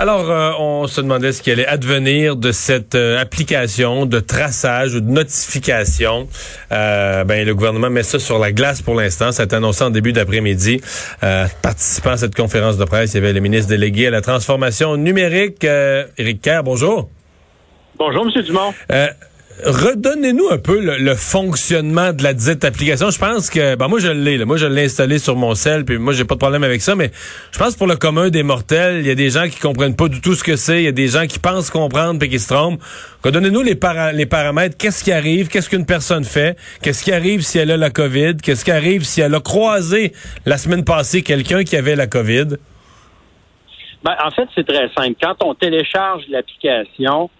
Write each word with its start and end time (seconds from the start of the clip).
Alors, 0.00 0.30
euh, 0.30 0.52
on 0.60 0.86
se 0.86 1.00
demandait 1.00 1.32
ce 1.32 1.42
qui 1.42 1.50
allait 1.50 1.66
advenir 1.66 2.36
de 2.36 2.52
cette 2.52 2.94
euh, 2.94 3.18
application 3.20 4.06
de 4.06 4.20
traçage 4.20 4.94
ou 4.94 5.00
de 5.00 5.10
notification. 5.10 6.28
Euh, 6.70 7.24
ben, 7.24 7.44
le 7.44 7.52
gouvernement 7.52 7.90
met 7.90 8.04
ça 8.04 8.20
sur 8.20 8.38
la 8.38 8.52
glace 8.52 8.80
pour 8.80 8.94
l'instant. 8.94 9.32
Ça 9.32 9.42
a 9.42 9.46
été 9.46 9.56
annoncé 9.56 9.82
en 9.82 9.90
début 9.90 10.12
d'après-midi. 10.12 10.80
participant 11.62 12.10
à 12.10 12.16
cette 12.16 12.36
conférence 12.36 12.76
de 12.76 12.84
presse, 12.84 13.14
il 13.14 13.16
y 13.16 13.18
avait 13.18 13.32
le 13.32 13.40
ministre 13.40 13.70
délégué 13.70 14.06
à 14.06 14.10
la 14.10 14.20
transformation 14.20 14.96
numérique, 14.96 15.64
Éric 15.64 16.42
Kerr. 16.42 16.62
Bonjour. 16.62 17.10
Bonjour, 17.98 18.24
M. 18.24 18.42
Dumont 18.44 18.72
redonnez-nous 19.64 20.48
un 20.50 20.58
peu 20.58 20.80
le, 20.80 21.14
fonctionnement 21.14 22.12
de 22.12 22.22
la 22.22 22.32
dite 22.32 22.64
application. 22.64 23.10
Je 23.10 23.18
pense 23.18 23.50
que, 23.50 23.74
ben 23.74 23.88
moi 23.88 23.98
je 23.98 24.08
l'ai, 24.08 24.44
moi 24.44 24.56
je 24.56 24.66
l'ai 24.66 24.84
installé 24.84 25.18
sur 25.18 25.36
mon 25.36 25.54
cell, 25.54 25.84
puis 25.84 25.98
moi 25.98 26.12
j'ai 26.12 26.24
pas 26.24 26.34
de 26.34 26.38
problème 26.38 26.64
avec 26.64 26.80
ça, 26.80 26.94
mais 26.94 27.10
je 27.52 27.58
pense 27.58 27.76
pour 27.76 27.86
le 27.86 27.96
commun 27.96 28.30
des 28.30 28.42
mortels, 28.42 29.00
il 29.00 29.06
y 29.06 29.10
a 29.10 29.14
des 29.14 29.30
gens 29.30 29.48
qui 29.48 29.58
comprennent 29.58 29.96
pas 29.96 30.08
du 30.08 30.20
tout 30.20 30.34
ce 30.34 30.44
que 30.44 30.56
c'est, 30.56 30.82
il 30.82 30.84
y 30.84 30.88
a 30.88 30.92
des 30.92 31.08
gens 31.08 31.26
qui 31.26 31.38
pensent 31.38 31.70
comprendre 31.70 32.18
puis 32.18 32.28
qui 32.28 32.38
se 32.38 32.52
trompent. 32.52 32.80
Redonnez-nous 33.24 33.62
les, 33.62 33.78
les 34.14 34.26
paramètres, 34.26 34.76
qu'est-ce 34.76 35.02
qui 35.02 35.12
arrive, 35.12 35.48
qu'est-ce 35.48 35.68
qu'une 35.68 35.86
personne 35.86 36.24
fait, 36.24 36.56
qu'est-ce 36.82 37.02
qui 37.02 37.12
arrive 37.12 37.42
si 37.42 37.58
elle 37.58 37.70
a 37.70 37.76
la 37.76 37.90
COVID, 37.90 38.36
qu'est-ce 38.36 38.64
qui 38.64 38.70
arrive 38.70 39.02
si 39.04 39.20
elle 39.20 39.34
a 39.34 39.40
croisé 39.40 40.12
la 40.46 40.56
semaine 40.56 40.84
passée 40.84 41.22
quelqu'un 41.22 41.64
qui 41.64 41.76
avait 41.76 41.96
la 41.96 42.06
COVID? 42.06 42.56
Ben, 44.04 44.14
en 44.24 44.30
fait, 44.30 44.48
c'est 44.54 44.66
très 44.66 44.88
simple. 44.96 45.16
Quand 45.20 45.34
on 45.42 45.54
télécharge 45.54 46.22
l'application, 46.28 47.30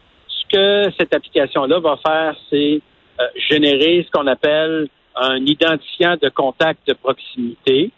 que 0.51 0.91
cette 0.98 1.15
application-là 1.15 1.79
va 1.80 1.97
faire, 2.05 2.37
c'est 2.51 2.80
euh, 3.20 3.25
générer 3.51 4.05
ce 4.07 4.11
qu'on 4.11 4.27
appelle 4.27 4.88
un 5.16 5.45
identifiant 5.45 6.16
de 6.21 6.29
contact 6.29 6.87
de 6.87 6.95
proximité. 6.95 7.91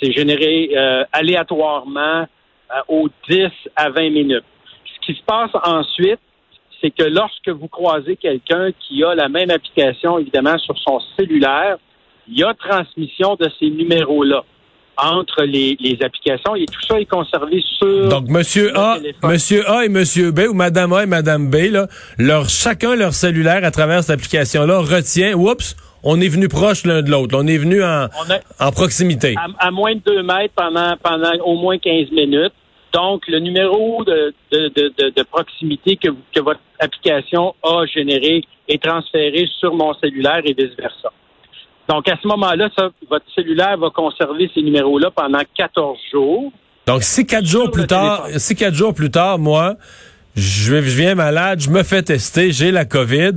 C'est 0.00 0.12
généré 0.12 0.70
euh, 0.76 1.04
aléatoirement 1.12 2.22
euh, 2.22 2.74
aux 2.88 3.08
10 3.28 3.48
à 3.76 3.90
20 3.90 4.10
minutes. 4.10 4.44
Ce 4.84 5.06
qui 5.06 5.18
se 5.18 5.24
passe 5.24 5.50
ensuite, 5.64 6.20
c'est 6.80 6.90
que 6.90 7.04
lorsque 7.04 7.48
vous 7.48 7.68
croisez 7.68 8.16
quelqu'un 8.16 8.70
qui 8.72 9.02
a 9.02 9.14
la 9.14 9.28
même 9.28 9.50
application, 9.50 10.18
évidemment, 10.18 10.58
sur 10.58 10.78
son 10.78 11.00
cellulaire, 11.16 11.78
il 12.28 12.38
y 12.38 12.44
a 12.44 12.54
transmission 12.54 13.36
de 13.36 13.48
ces 13.58 13.70
numéros-là 13.70 14.44
entre 14.98 15.44
les, 15.44 15.76
applications 16.02 16.54
et 16.56 16.66
tout 16.66 16.80
ça 16.86 17.00
est 17.00 17.04
conservé 17.04 17.62
sur 17.78 18.08
Donc 18.08 18.28
monsieur 18.28 18.76
A, 18.76 18.98
monsieur 19.22 19.68
A 19.70 19.84
et 19.84 19.88
monsieur 19.88 20.32
B 20.32 20.40
ou 20.50 20.54
madame 20.54 20.92
A 20.92 21.04
et 21.04 21.06
madame 21.06 21.50
B 21.50 21.70
là, 21.70 21.86
leur 22.18 22.48
chacun 22.48 22.96
leur 22.96 23.14
cellulaire 23.14 23.64
à 23.64 23.70
travers 23.70 24.02
cette 24.02 24.18
application 24.18 24.66
là 24.66 24.80
retient 24.80 25.34
oups, 25.34 25.76
on 26.02 26.20
est 26.20 26.28
venu 26.28 26.48
proche 26.48 26.84
l'un 26.84 27.02
de 27.02 27.10
l'autre, 27.10 27.36
on 27.38 27.46
est 27.46 27.58
venu 27.58 27.82
en, 27.82 28.08
en 28.60 28.72
proximité. 28.72 29.34
À, 29.58 29.70
moins 29.70 29.94
de 29.94 30.00
deux 30.00 30.22
mètres 30.22 30.54
pendant 30.54 30.96
pendant 31.02 31.32
au 31.44 31.56
moins 31.56 31.78
15 31.78 32.10
minutes. 32.12 32.52
Donc, 32.92 33.28
le 33.28 33.38
numéro 33.38 34.02
de, 34.04 34.32
de, 34.50 34.68
de, 34.68 35.10
de 35.14 35.22
proximité 35.24 35.96
que, 35.96 36.08
que 36.34 36.40
votre 36.40 36.60
application 36.80 37.54
a 37.62 37.84
généré 37.84 38.42
est 38.66 38.82
transféré 38.82 39.46
sur 39.60 39.74
mon 39.74 39.92
cellulaire 39.94 40.40
et 40.44 40.54
vice-versa. 40.54 41.12
Donc, 41.88 42.08
à 42.08 42.16
ce 42.22 42.28
moment-là, 42.28 42.68
votre 43.08 43.24
cellulaire 43.34 43.78
va 43.78 43.90
conserver 43.90 44.50
ces 44.54 44.62
numéros-là 44.62 45.10
pendant 45.10 45.40
14 45.56 45.98
jours. 46.12 46.52
Donc, 46.86 47.02
si 47.02 47.26
quatre 47.26 47.46
jours 47.46 47.70
plus 47.70 47.86
tard, 47.86 48.26
si 48.36 48.54
quatre 48.54 48.74
jours 48.74 48.94
plus 48.94 49.10
tard, 49.10 49.38
moi, 49.38 49.76
je, 50.36 50.74
viens 50.76 51.14
malade, 51.14 51.60
je 51.60 51.70
me 51.70 51.82
fais 51.82 52.02
tester, 52.02 52.52
j'ai 52.52 52.70
la 52.70 52.84
COVID, 52.84 53.32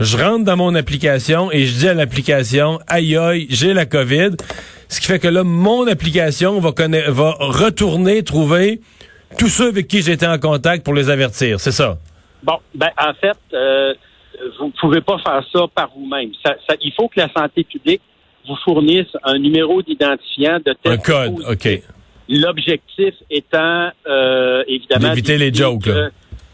je 0.00 0.16
rentre 0.16 0.44
dans 0.44 0.56
mon 0.56 0.74
application 0.74 1.50
et 1.52 1.66
je 1.66 1.78
dis 1.78 1.88
à 1.88 1.94
l'application, 1.94 2.78
aïe 2.86 3.16
aïe, 3.16 3.46
j'ai 3.50 3.74
la 3.74 3.86
COVID. 3.86 4.30
Ce 4.88 5.00
qui 5.00 5.06
fait 5.06 5.18
que 5.18 5.28
là, 5.28 5.42
mon 5.42 5.86
application 5.86 6.60
va, 6.60 6.70
va 7.08 7.36
retourner 7.40 8.22
trouver 8.22 8.80
tous 9.38 9.48
ceux 9.48 9.68
avec 9.68 9.88
qui 9.88 10.02
j'étais 10.02 10.26
en 10.26 10.38
contact 10.38 10.84
pour 10.84 10.94
les 10.94 11.10
avertir. 11.10 11.60
C'est 11.60 11.72
ça? 11.72 11.98
Bon, 12.42 12.58
ben 12.74 12.90
en 12.98 13.12
fait, 13.14 13.36
euh, 13.52 13.94
vous 14.58 14.66
ne 14.66 14.72
pouvez 14.72 15.00
pas 15.00 15.18
faire 15.18 15.42
ça 15.52 15.66
par 15.74 15.90
vous-même. 15.94 16.30
il 16.80 16.92
faut 16.92 17.08
que 17.08 17.20
la 17.20 17.28
santé 17.32 17.64
publique 17.64 18.02
vous 18.46 18.56
fournisse 18.64 19.08
un 19.24 19.38
numéro 19.38 19.82
d'identifiant 19.82 20.58
de 20.64 20.72
test. 20.72 20.86
Un 20.86 20.96
code, 20.98 21.44
OK. 21.48 21.68
L'objectif 22.28 23.14
étant, 23.30 23.90
euh, 24.06 24.64
évidemment... 24.66 25.10
D'éviter 25.10 25.38
les 25.38 25.52
jokes, 25.52 25.88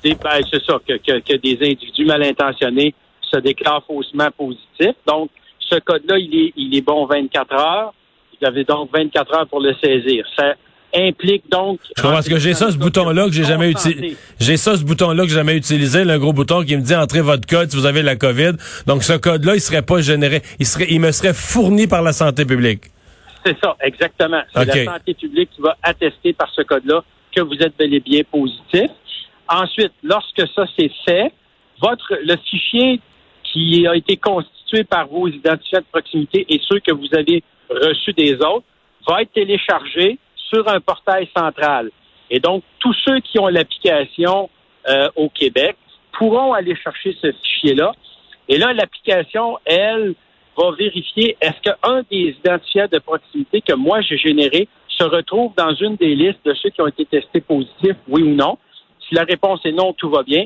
ben, 0.04 0.16
c'est 0.50 0.62
ça, 0.64 0.78
que, 0.86 1.36
des 1.36 1.58
individus 1.60 2.04
mal 2.04 2.22
intentionnés 2.22 2.94
se 3.22 3.38
déclarent 3.38 3.84
faussement 3.86 4.28
positifs. 4.36 4.96
Donc, 5.06 5.30
ce 5.60 5.78
code-là, 5.78 6.18
il 6.18 6.34
est, 6.34 6.52
il 6.56 6.76
est 6.76 6.82
bon 6.82 7.06
24 7.06 7.52
heures. 7.54 7.94
Vous 8.40 8.46
avez 8.46 8.64
donc 8.64 8.90
24 8.92 9.34
heures 9.34 9.46
pour 9.46 9.60
le 9.60 9.74
saisir. 9.82 10.26
Ça, 10.36 10.54
implique 10.94 11.48
donc. 11.50 11.80
Je 11.96 12.02
parce 12.02 12.28
que 12.28 12.38
j'ai? 12.38 12.54
Ça, 12.54 12.70
ce 12.70 12.76
bouton-là 12.76 13.26
que 13.26 13.32
j'ai 13.32 13.44
jamais 13.44 13.70
utilisé. 13.70 14.16
J'ai 14.38 14.56
ça, 14.56 14.76
ce 14.76 14.84
bouton-là 14.84 15.22
que 15.24 15.28
j'ai 15.28 15.36
jamais 15.36 15.56
utilisé, 15.56 16.02
un 16.02 16.18
gros 16.18 16.32
bouton 16.32 16.62
qui 16.64 16.76
me 16.76 16.82
dit 16.82 16.94
entrez 16.94 17.20
votre 17.20 17.46
code 17.46 17.70
si 17.70 17.76
vous 17.76 17.86
avez 17.86 18.02
la 18.02 18.16
COVID. 18.16 18.52
Donc 18.86 19.02
ce 19.02 19.14
code-là, 19.14 19.54
il 19.54 19.60
serait 19.60 19.82
pas 19.82 20.00
généré, 20.00 20.42
il 20.58 20.66
serait, 20.66 20.86
il 20.90 21.00
me 21.00 21.12
serait 21.12 21.34
fourni 21.34 21.86
par 21.86 22.02
la 22.02 22.12
santé 22.12 22.44
publique. 22.44 22.82
C'est 23.44 23.58
ça, 23.60 23.76
exactement. 23.80 24.42
C'est 24.54 24.64
la 24.64 24.84
santé 24.84 25.14
publique 25.14 25.50
qui 25.54 25.62
va 25.62 25.76
attester 25.82 26.32
par 26.32 26.48
ce 26.54 26.62
code-là 26.62 27.02
que 27.34 27.40
vous 27.40 27.54
êtes 27.54 27.76
bel 27.78 27.92
et 27.94 28.00
bien 28.00 28.22
positif. 28.30 28.90
Ensuite, 29.48 29.92
lorsque 30.02 30.42
ça 30.54 30.64
c'est 30.78 30.90
fait, 31.04 31.32
votre 31.80 32.16
le 32.24 32.36
fichier 32.48 33.00
qui 33.44 33.86
a 33.86 33.96
été 33.96 34.16
constitué 34.16 34.84
par 34.84 35.08
vos 35.08 35.28
identifiants 35.28 35.80
de 35.80 35.86
proximité 35.90 36.46
et 36.48 36.60
ceux 36.68 36.80
que 36.80 36.92
vous 36.92 37.08
avez 37.12 37.42
reçus 37.68 38.12
des 38.12 38.34
autres 38.34 38.64
va 39.06 39.22
être 39.22 39.32
téléchargé 39.32 40.18
sur 40.52 40.68
un 40.68 40.80
portail 40.80 41.28
central. 41.36 41.90
Et 42.30 42.40
donc, 42.40 42.62
tous 42.78 42.94
ceux 43.04 43.20
qui 43.20 43.38
ont 43.38 43.48
l'application 43.48 44.50
euh, 44.88 45.08
au 45.16 45.28
Québec 45.28 45.76
pourront 46.12 46.52
aller 46.52 46.76
chercher 46.76 47.16
ce 47.20 47.32
fichier-là. 47.32 47.92
Et 48.48 48.58
là, 48.58 48.72
l'application, 48.72 49.58
elle, 49.64 50.14
va 50.56 50.70
vérifier 50.72 51.36
est-ce 51.40 51.60
qu'un 51.62 52.02
des 52.10 52.36
identifiants 52.44 52.88
de 52.90 52.98
proximité 52.98 53.60
que 53.62 53.74
moi 53.74 54.00
j'ai 54.02 54.18
généré 54.18 54.68
se 54.88 55.04
retrouve 55.04 55.52
dans 55.56 55.74
une 55.74 55.96
des 55.96 56.14
listes 56.14 56.44
de 56.44 56.52
ceux 56.54 56.70
qui 56.70 56.82
ont 56.82 56.86
été 56.86 57.06
testés 57.06 57.40
positifs, 57.40 57.96
oui 58.08 58.22
ou 58.22 58.34
non? 58.34 58.58
Si 59.08 59.14
la 59.14 59.24
réponse 59.24 59.60
est 59.64 59.72
non, 59.72 59.92
tout 59.94 60.10
va 60.10 60.22
bien. 60.22 60.44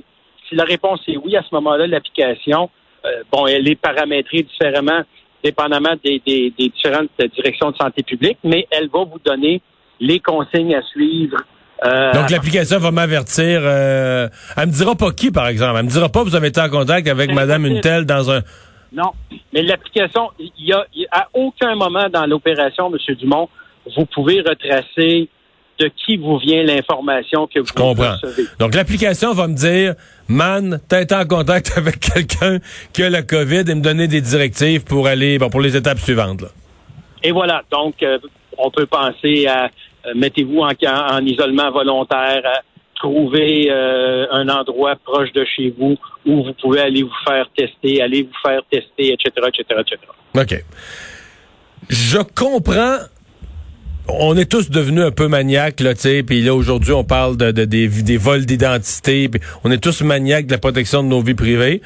Si 0.49 0.55
la 0.55 0.65
réponse 0.65 1.01
est 1.09 1.17
oui, 1.17 1.37
à 1.37 1.43
ce 1.43 1.55
moment-là, 1.57 1.87
l'application, 1.87 2.71
euh, 3.05 3.25
bon, 3.33 3.47
elle 3.47 3.69
est 3.69 3.75
paramétrée 3.75 4.43
différemment, 4.43 5.03
dépendamment 5.43 5.95
des, 6.05 6.23
des, 6.25 6.53
différentes 6.57 7.11
directions 7.35 7.73
de 7.73 7.77
santé 7.77 8.03
publique, 8.03 8.39
mais 8.45 8.67
elle 8.71 8.89
va 8.89 9.05
vous 9.05 9.19
donner 9.25 9.61
les 10.01 10.21
consignes 10.21 10.75
à 10.75 10.83
suivre. 10.83 11.37
Euh, 11.85 12.13
Donc 12.13 12.31
l'application 12.31 12.79
va 12.79 12.91
m'avertir. 12.91 13.61
Euh, 13.63 14.29
elle 14.57 14.67
me 14.67 14.73
dira 14.73 14.95
pas 14.95 15.13
qui, 15.13 15.31
par 15.31 15.49
exemple. 15.49 15.77
Elle 15.79 15.85
me 15.85 15.91
dira 15.91 16.09
pas 16.09 16.23
vous 16.23 16.35
avez 16.35 16.49
été 16.49 16.61
en 16.61 16.71
contact 16.71 17.07
avec 17.09 17.33
Madame 17.33 17.67
une 17.67 17.81
telle 17.81 18.05
dans 18.05 18.31
un. 18.31 18.41
Non, 18.93 19.13
mais 19.53 19.63
l'application, 19.63 20.31
il 20.39 20.53
y 20.59 20.73
a, 20.73 20.87
à 21.11 21.29
aucun 21.35 21.75
moment 21.75 22.09
dans 22.09 22.25
l'opération, 22.25 22.89
Monsieur 22.89 23.15
Dumont, 23.15 23.49
vous 23.95 24.07
pouvez 24.07 24.41
retracer 24.41 25.29
de 25.79 25.89
qui 25.89 26.17
vous 26.17 26.39
vient 26.39 26.63
l'information 26.63 27.47
que 27.47 27.61
vous 27.61 27.67
Je 27.67 27.73
comprends. 27.75 28.17
Donc 28.59 28.75
l'application 28.75 29.35
va 29.35 29.47
me 29.49 29.55
dire, 29.55 29.95
man, 30.29 30.81
t'as 30.89 31.03
été 31.03 31.15
en 31.15 31.27
contact 31.27 31.73
avec 31.77 32.01
quelqu'un 32.01 32.59
qui 32.95 33.03
a 33.03 33.11
la 33.11 33.23
COVID 33.23 33.65
et 33.69 33.75
me 33.75 33.83
donner 33.83 34.09
des 34.09 34.23
directives 34.23 34.85
pour 34.85 35.07
aller, 35.07 35.39
bon, 35.39 35.51
pour 35.51 35.61
les 35.61 35.77
étapes 35.77 35.99
suivantes. 35.99 36.41
Là. 36.41 36.49
Et 37.23 37.33
voilà. 37.33 37.63
Donc, 37.71 38.03
euh, 38.03 38.19
on 38.57 38.71
peut 38.71 38.87
penser 38.87 39.47
à 39.47 39.69
mettez-vous 40.15 40.61
en, 40.61 40.71
en, 40.71 41.25
isolement 41.25 41.71
volontaire, 41.71 42.43
à 42.45 42.63
trouver 42.97 43.69
euh, 43.71 44.27
un 44.31 44.49
endroit 44.49 44.97
proche 44.97 45.33
de 45.33 45.45
chez 45.45 45.75
vous 45.79 45.97
où 46.25 46.45
vous 46.45 46.53
pouvez 46.55 46.81
aller 46.81 47.03
vous 47.03 47.11
faire 47.27 47.47
tester, 47.57 48.03
aller 48.03 48.23
vous 48.23 48.49
faire 48.49 48.61
tester, 48.71 49.13
etc., 49.13 49.31
etc., 49.49 49.81
etc. 49.81 49.99
OK. 50.35 50.65
Je 51.89 52.19
comprends 52.35 52.99
on 54.09 54.37
est 54.37 54.51
tous 54.51 54.71
devenus 54.71 55.05
un 55.05 55.11
peu 55.11 55.29
maniaques, 55.29 55.81
là, 55.81 55.95
tu 55.95 56.03
sais, 56.03 56.23
puis 56.23 56.43
là, 56.43 56.55
aujourd'hui, 56.55 56.93
on 56.93 57.05
parle 57.05 57.37
de, 57.37 57.51
des, 57.51 57.89
des, 57.89 58.17
vols 58.17 58.47
d'identité, 58.47 59.31
on 59.65 59.71
est 59.71 59.79
tous 59.79 60.03
maniaques 60.03 60.47
de 60.47 60.53
la 60.53 60.59
protection 60.59 61.03
de 61.03 61.09
nos 61.09 61.23
vies 61.23 61.35
privées. 61.35 61.83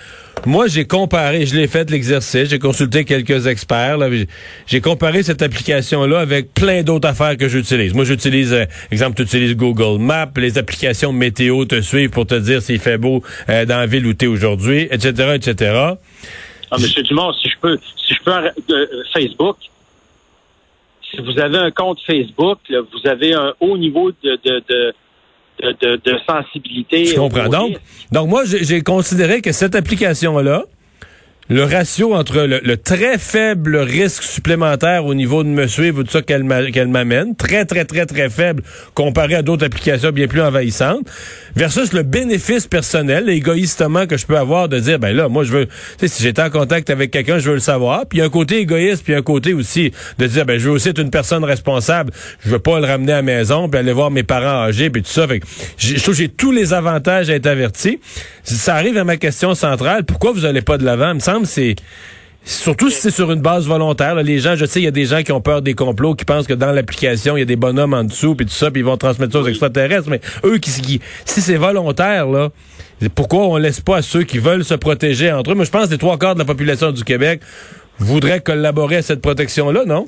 Moi, 0.47 0.69
j'ai 0.69 0.87
comparé, 0.87 1.44
je 1.44 1.55
l'ai 1.55 1.67
fait 1.67 1.91
l'exercice, 1.91 2.49
j'ai 2.49 2.59
consulté 2.59 3.05
quelques 3.05 3.47
experts, 3.47 3.99
j'ai 4.67 4.81
comparé 4.81 5.23
cette 5.23 5.43
application-là 5.43 6.19
avec 6.21 6.55
plein 6.55 6.83
d'autres 6.83 7.09
affaires 7.09 7.37
que 7.37 7.49
j'utilise. 7.49 7.94
Moi, 7.94 8.05
j'utilise, 8.05 8.53
euh, 8.53 8.65
exemple, 8.91 9.17
tu 9.17 9.23
utilises 9.23 9.55
Google 9.55 10.00
Maps, 10.00 10.31
les 10.37 10.56
applications 10.56 11.12
météo 11.12 11.65
te 11.67 11.81
suivent 11.81 12.11
pour 12.11 12.27
te 12.27 12.35
dire 12.35 12.62
s'il 12.62 12.79
fait 12.79 12.97
beau 12.97 13.23
euh, 13.49 13.67
dans 13.67 13.79
la 13.79 13.87
ville 13.87 14.06
où 14.06 14.15
tu 14.15 14.25
es 14.25 14.29
aujourd'hui, 14.29 14.89
etc., 14.91 15.35
etc. 15.35 15.94
Ah, 16.71 16.77
Monsieur 16.79 17.03
Dumont, 17.03 17.33
si 17.35 17.50
je 17.50 17.56
peux, 17.61 17.79
si 18.06 18.15
je 18.15 18.23
peux, 18.25 18.31
euh, 18.31 18.87
Facebook, 19.12 19.56
si 21.11 21.21
vous 21.21 21.39
avez 21.39 21.59
un 21.59 21.71
compte 21.71 21.99
Facebook, 22.07 22.59
vous 22.71 23.09
avez 23.09 23.35
un 23.35 23.53
haut 23.61 23.77
niveau 23.77 24.11
de, 24.23 24.39
de, 24.45 24.62
de, 25.61 26.19
sensibilité. 26.29 27.07
Je 27.07 27.17
comprends. 27.17 27.49
Donc, 27.49 27.77
donc 28.12 28.29
moi, 28.29 28.43
j'ai 28.45 28.83
considéré 28.83 29.41
que 29.41 29.53
cette 29.53 29.75
application-là, 29.75 30.65
le 31.50 31.64
ratio 31.64 32.14
entre 32.14 32.43
le, 32.43 32.76
très 32.76 33.19
faible 33.19 33.76
risque 33.76 34.23
supplémentaire 34.23 35.05
au 35.05 35.14
niveau 35.14 35.43
de 35.43 35.49
me 35.49 35.67
suivre 35.67 35.99
ou 35.99 36.05
tout 36.05 36.12
ça 36.12 36.23
qu'elle 36.23 36.44
m'amène, 36.44 37.35
très, 37.35 37.64
très, 37.64 37.85
très, 37.85 38.06
très 38.06 38.31
faible 38.31 38.62
comparé 38.94 39.35
à 39.35 39.43
d'autres 39.43 39.67
applications 39.67 40.12
bien 40.12 40.29
plus 40.29 40.41
envahissantes, 40.41 41.11
versus 41.56 41.93
le 41.93 42.05
bénéfice 42.05 42.69
personnel, 42.69 43.29
égoïstement 43.29 44.06
que 44.06 44.17
je 44.17 44.26
peux 44.26 44.38
avoir 44.38 44.69
de 44.69 44.79
dire, 44.79 45.00
ben 45.00 45.14
là, 45.14 45.29
moi, 45.29 45.43
je 45.43 45.50
veux, 45.50 45.69
si 46.00 46.23
j'étais 46.23 46.41
en 46.41 46.50
contact 46.50 46.88
avec 46.88 47.11
quelqu'un, 47.11 47.41
je 47.41 47.49
veux 47.49 47.55
le 47.55 47.61
savoir. 47.61 48.06
Puis 48.06 48.19
il 48.19 48.20
y 48.20 48.23
a 48.23 48.26
un 48.26 48.31
côté 48.31 48.58
égoïste, 48.58 49.03
puis 49.03 49.17
un 49.17 49.23
côté 49.23 49.53
aussi 49.53 49.91
de 50.19 50.26
dire, 50.29 50.46
ben 50.46 50.56
je 50.56 50.69
veux 50.69 50.75
aussi 50.75 50.91
être 50.91 51.00
une 51.00 51.11
personne 51.11 51.43
responsable. 51.43 52.12
Je 52.44 52.50
veux 52.50 52.61
pas 52.61 52.79
le 52.79 52.87
ramener 52.87 53.12
à 53.12 53.17
la 53.17 53.23
maison, 53.23 53.69
puis 53.69 53.81
aller 53.81 53.93
voir 53.93 54.12
mes 54.12 54.23
parents 54.23 54.67
âgés, 54.67 54.88
puis 54.88 55.03
tout 55.03 55.11
ça. 55.11 55.26
Fait 55.26 55.41
je 55.79 56.00
trouve 56.00 56.14
j'ai 56.14 56.29
tous 56.29 56.53
les 56.53 56.73
avantages 56.73 57.29
à 57.29 57.35
être 57.35 57.46
averti. 57.46 57.99
Ça 58.44 58.76
arrive 58.76 58.96
à 58.96 59.05
ma 59.05 59.17
question 59.17 59.56
centrale. 59.56 60.05
Pourquoi 60.05 60.31
vous 60.31 60.44
allez 60.44 60.62
pas 60.62 60.79
de 60.79 60.85
l'avant? 60.85 61.14
Me 61.14 61.19
semble 61.19 61.40
c'est 61.45 61.77
Surtout 62.43 62.89
si 62.89 63.01
c'est 63.01 63.11
sur 63.11 63.31
une 63.31 63.43
base 63.43 63.67
volontaire. 63.67 64.15
Les 64.15 64.39
gens, 64.39 64.57
je 64.57 64.65
sais, 64.65 64.81
il 64.81 64.85
y 64.85 64.89
a 64.89 64.93
des 64.93 65.05
gens 65.05 65.23
qui 65.23 65.31
ont 65.31 65.43
peur 65.43 65.61
des 65.61 65.75
complots, 65.75 66.15
qui 66.15 66.25
pensent 66.25 66.47
que 66.47 66.55
dans 66.55 66.73
l'application, 66.73 67.37
il 67.37 67.41
y 67.41 67.43
a 67.43 67.47
des 67.47 67.57
bonhommes 67.57 67.93
en 67.93 68.05
dessous, 68.05 68.35
puis 68.35 68.47
tout 68.47 68.53
ça, 68.53 68.71
puis 68.71 68.81
ils 68.81 68.85
vont 68.85 68.97
transmettre 68.97 69.33
ça 69.35 69.41
aux 69.41 69.47
extraterrestres. 69.47 70.09
Mais 70.09 70.21
eux, 70.45 70.59
qui, 70.59 70.71
si 70.71 71.41
c'est 71.41 71.57
volontaire, 71.57 72.27
là, 72.27 72.49
pourquoi 73.15 73.47
on 73.47 73.57
laisse 73.57 73.81
pas 73.81 73.99
à 73.99 74.03
ceux 74.03 74.23
qui 74.23 74.39
veulent 74.39 74.65
se 74.65 74.75
protéger 74.75 75.31
entre 75.31 75.53
eux? 75.53 75.55
Moi, 75.55 75.67
je 75.67 75.71
pense 75.71 75.87
que 75.87 75.93
les 75.93 75.99
trois 75.99 76.19
quarts 76.19 76.35
de 76.35 76.39
la 76.39 76.47
population 76.47 76.93
du 76.93 77.05
Québec 77.05 77.43
voudraient 77.99 78.41
collaborer 78.41 78.97
à 78.97 79.03
cette 79.03 79.21
protection-là, 79.21 79.85
non? 79.85 80.07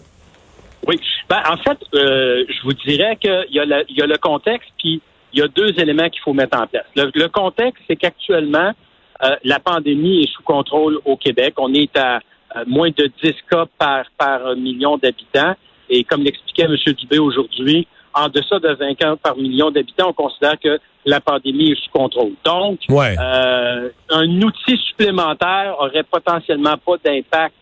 Oui. 0.87 0.99
Ben, 1.29 1.43
en 1.49 1.59
fait, 1.59 1.79
euh, 1.95 2.45
je 2.49 2.63
vous 2.65 2.73
dirais 2.73 3.17
qu'il 3.21 3.47
y, 3.51 3.57
y 3.57 4.03
a 4.03 4.07
le 4.07 4.19
contexte, 4.19 4.71
puis 4.79 5.03
il 5.35 5.41
y 5.41 5.43
a 5.43 5.49
deux 5.49 5.79
éléments 5.79 6.09
qu'il 6.09 6.23
faut 6.23 6.33
mettre 6.33 6.59
en 6.59 6.67
place. 6.67 6.87
le 6.97 7.29
contexte, 7.29 7.83
c'est 7.87 7.97
qu'actuellement, 7.97 8.73
euh, 9.23 9.37
la 9.45 9.61
pandémie 9.61 10.23
est 10.23 10.33
sous 10.33 10.43
contrôle 10.43 10.99
au 11.05 11.17
Québec. 11.17 11.55
On 11.59 11.73
est 11.75 11.97
à 11.97 12.21
moins 12.67 12.91
de 12.91 13.11
10 13.23 13.33
cas 13.51 13.65
par, 13.79 14.05
par 14.19 14.57
million 14.57 14.99
d'habitants. 14.99 15.55
Et 15.89 16.05
comme 16.05 16.23
l'expliquait 16.23 16.65
M. 16.65 16.77
Dubé 16.95 17.19
aujourd'hui, 17.19 17.87
en 18.15 18.29
deçà 18.29 18.59
de 18.59 18.75
20 18.75 18.95
cas 18.95 19.17
par 19.17 19.37
million 19.37 19.71
d'habitants, 19.71 20.09
on 20.11 20.13
considère 20.13 20.59
que 20.59 20.79
la 21.05 21.21
pandémie 21.21 21.73
est 21.73 21.83
sous 21.83 21.91
contrôle. 21.91 22.33
Donc, 22.45 22.79
euh, 22.91 23.89
un 24.11 24.43
outil 24.43 24.77
supplémentaire 24.89 25.77
aurait 25.79 26.05
potentiellement 26.05 26.77
pas 26.77 26.97
d'impact 27.05 27.55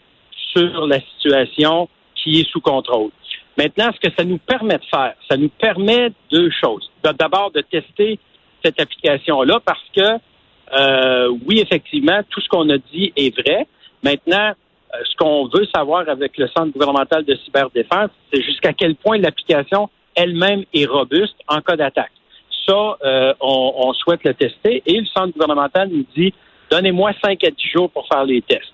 sur 0.53 0.87
la 0.87 1.01
situation 1.01 1.89
qui 2.15 2.41
est 2.41 2.51
sous 2.51 2.61
contrôle. 2.61 3.11
Maintenant, 3.57 3.91
ce 3.95 4.09
que 4.09 4.15
ça 4.17 4.25
nous 4.25 4.39
permet 4.39 4.79
de 4.79 4.85
faire, 4.91 5.15
ça 5.29 5.37
nous 5.37 5.49
permet 5.49 6.12
deux 6.31 6.51
choses. 6.51 6.91
D'abord, 7.03 7.51
de 7.53 7.61
tester 7.62 8.19
cette 8.65 8.81
application-là 8.81 9.61
parce 9.65 9.85
que 9.95 10.19
euh, 10.73 11.37
oui, 11.47 11.61
effectivement, 11.61 12.21
tout 12.29 12.41
ce 12.41 12.49
qu'on 12.49 12.69
a 12.71 12.79
dit 12.79 13.13
est 13.17 13.37
vrai. 13.37 13.67
Maintenant, 14.03 14.53
euh, 14.95 14.99
ce 15.05 15.17
qu'on 15.17 15.47
veut 15.47 15.67
savoir 15.75 16.09
avec 16.09 16.37
le 16.39 16.49
Centre 16.49 16.73
gouvernemental 16.73 17.25
de 17.25 17.35
cyberdéfense, 17.45 18.11
c'est 18.33 18.43
jusqu'à 18.43 18.73
quel 18.73 18.95
point 18.95 19.19
l'application 19.19 19.89
elle-même 20.15 20.65
est 20.75 20.87
robuste 20.87 21.37
en 21.49 21.61
cas 21.61 21.77
d'attaque. 21.77 22.13
Ça, 22.67 22.99
euh, 23.05 23.35
on, 23.41 23.93
souhaite 23.95 24.23
le 24.25 24.35
tester 24.35 24.83
et 24.87 25.01
le 25.01 25.07
Centre 25.07 25.33
gouvernemental 25.33 25.89
nous 25.89 26.05
dit 26.17 26.33
donnez-moi 26.71 27.13
5 27.25 27.43
à 27.45 27.51
10 27.51 27.69
jours 27.69 27.91
pour 27.91 28.07
faire 28.07 28.25
les 28.25 28.43
tests. 28.43 28.73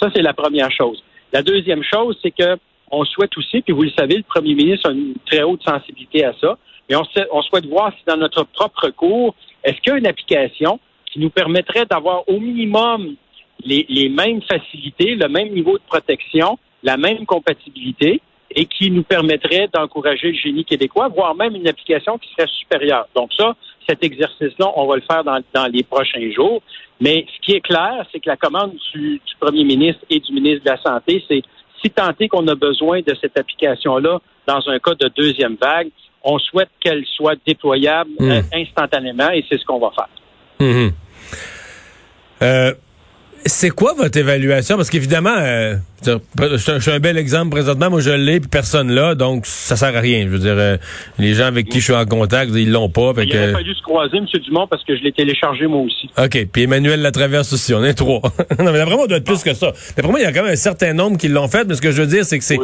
Ça, 0.00 0.08
c'est 0.14 0.22
la 0.22 0.32
première 0.32 0.70
chose. 0.70 1.02
La 1.32 1.42
deuxième 1.42 1.82
chose, 1.82 2.18
c'est 2.22 2.30
que 2.30 2.56
on 2.90 3.04
souhaite 3.04 3.36
aussi, 3.36 3.62
puis 3.62 3.72
vous 3.72 3.82
le 3.82 3.90
savez, 3.90 4.16
le 4.16 4.22
premier 4.22 4.54
ministre 4.54 4.88
a 4.88 4.92
une 4.92 5.14
très 5.26 5.42
haute 5.42 5.62
sensibilité 5.64 6.24
à 6.24 6.32
ça, 6.40 6.56
mais 6.88 6.94
on, 6.96 7.04
on 7.32 7.42
souhaite 7.42 7.66
voir 7.66 7.92
si 7.92 8.04
dans 8.06 8.16
notre 8.16 8.44
propre 8.44 8.90
cours, 8.90 9.34
est-ce 9.64 9.80
qu'il 9.80 9.92
y 9.92 9.96
a 9.96 9.98
une 9.98 10.06
application 10.06 10.78
qui 11.16 11.22
nous 11.22 11.30
permettrait 11.30 11.86
d'avoir 11.86 12.28
au 12.28 12.38
minimum 12.38 13.14
les, 13.64 14.08
mêmes 14.10 14.42
facilités, 14.42 15.14
le 15.14 15.28
même 15.28 15.48
niveau 15.48 15.78
de 15.78 15.82
protection, 15.88 16.58
la 16.82 16.98
même 16.98 17.24
compatibilité 17.24 18.20
et 18.50 18.66
qui 18.66 18.90
nous 18.90 19.02
permettrait 19.02 19.68
d'encourager 19.72 20.28
le 20.28 20.38
génie 20.38 20.64
québécois, 20.64 21.08
voire 21.08 21.34
même 21.34 21.56
une 21.56 21.66
application 21.66 22.18
qui 22.18 22.28
serait 22.32 22.48
supérieure. 22.48 23.08
Donc 23.14 23.32
ça, 23.32 23.56
cet 23.88 24.04
exercice-là, 24.04 24.70
on 24.76 24.86
va 24.86 24.96
le 24.96 25.02
faire 25.02 25.24
dans, 25.24 25.66
les 25.72 25.82
prochains 25.82 26.30
jours. 26.32 26.62
Mais 27.00 27.26
ce 27.34 27.40
qui 27.40 27.52
est 27.52 27.60
clair, 27.60 28.06
c'est 28.12 28.20
que 28.20 28.28
la 28.28 28.36
commande 28.36 28.74
du, 28.94 29.20
premier 29.40 29.64
ministre 29.64 30.02
et 30.10 30.20
du 30.20 30.32
ministre 30.32 30.64
de 30.64 30.70
la 30.70 30.82
Santé, 30.82 31.24
c'est 31.28 31.42
si 31.82 31.90
tant 31.90 32.12
est 32.20 32.28
qu'on 32.28 32.46
a 32.46 32.54
besoin 32.54 33.00
de 33.00 33.16
cette 33.20 33.38
application-là 33.38 34.20
dans 34.46 34.68
un 34.68 34.78
cas 34.78 34.94
de 34.94 35.10
deuxième 35.16 35.56
vague, 35.60 35.88
on 36.22 36.38
souhaite 36.38 36.70
qu'elle 36.78 37.04
soit 37.06 37.36
déployable 37.46 38.10
mmh. 38.20 38.30
euh, 38.30 38.40
instantanément 38.52 39.30
et 39.30 39.44
c'est 39.50 39.58
ce 39.58 39.64
qu'on 39.64 39.78
va 39.78 39.90
faire. 39.90 40.08
Mmh. 40.60 40.90
Euh, 42.42 42.72
c'est 43.46 43.70
quoi 43.70 43.94
votre 43.94 44.18
évaluation? 44.18 44.76
Parce 44.76 44.90
qu'évidemment, 44.90 45.34
euh, 45.38 45.76
je, 46.04 46.78
suis 46.80 46.90
un 46.90 46.98
bel 46.98 47.16
exemple 47.16 47.50
présentement. 47.50 47.90
Moi, 47.90 48.00
je 48.00 48.10
l'ai, 48.10 48.40
puis 48.40 48.48
personne 48.48 48.90
là, 48.90 49.14
donc 49.14 49.46
ça 49.46 49.76
sert 49.76 49.96
à 49.96 50.00
rien. 50.00 50.24
Je 50.24 50.28
veux 50.28 50.38
dire, 50.38 50.56
euh, 50.56 50.76
les 51.18 51.34
gens 51.34 51.44
avec 51.44 51.68
qui 51.68 51.78
je 51.78 51.84
suis 51.84 51.94
en 51.94 52.04
contact, 52.06 52.50
ils 52.54 52.70
l'ont 52.70 52.88
pas. 52.88 53.14
Fait 53.14 53.24
Il 53.24 53.36
aurait 53.36 53.52
fallu 53.52 53.74
se 53.74 53.82
croiser, 53.82 54.16
M. 54.16 54.26
Dumont, 54.44 54.66
parce 54.66 54.84
que 54.84 54.96
je 54.96 55.02
l'ai 55.02 55.12
téléchargé 55.12 55.66
moi 55.66 55.80
aussi. 55.80 56.10
OK. 56.18 56.46
Puis 56.52 56.62
Emmanuel 56.62 57.00
la 57.00 57.12
traverse 57.12 57.52
aussi. 57.52 57.72
On 57.72 57.84
est 57.84 57.94
trois. 57.94 58.20
non, 58.58 58.72
mais 58.72 58.82
vraiment, 58.82 59.02
on 59.02 59.06
doit 59.06 59.18
être 59.18 59.24
plus 59.24 59.42
que 59.42 59.54
ça. 59.54 59.72
D'après 59.96 60.10
moi, 60.10 60.20
il 60.20 60.24
y 60.24 60.26
a 60.26 60.32
quand 60.32 60.42
même 60.42 60.52
un 60.52 60.56
certain 60.56 60.92
nombre 60.92 61.16
qui 61.16 61.28
l'ont 61.28 61.48
fait, 61.48 61.64
mais 61.66 61.74
ce 61.74 61.82
que 61.82 61.92
je 61.92 62.02
veux 62.02 62.08
dire, 62.08 62.24
c'est 62.24 62.38
que 62.38 62.44
c'est... 62.44 62.58